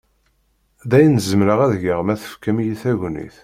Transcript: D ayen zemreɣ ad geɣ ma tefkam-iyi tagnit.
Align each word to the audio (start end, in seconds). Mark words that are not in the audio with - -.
D 0.89 0.91
ayen 0.97 1.15
zemreɣ 1.29 1.59
ad 1.65 1.73
geɣ 1.83 1.99
ma 2.03 2.13
tefkam-iyi 2.21 2.75
tagnit. 2.81 3.37